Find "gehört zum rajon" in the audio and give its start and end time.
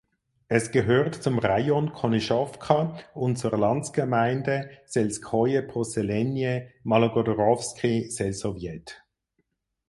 0.71-1.93